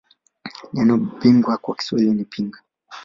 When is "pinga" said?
2.25-2.59